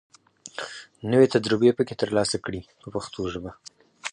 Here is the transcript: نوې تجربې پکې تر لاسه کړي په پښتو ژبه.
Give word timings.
نوې 1.11 1.27
تجربې 1.35 1.71
پکې 1.77 1.93
تر 2.01 2.09
لاسه 2.17 2.37
کړي 2.45 2.61
په 2.81 2.87
پښتو 2.93 3.21
ژبه. 3.33 3.51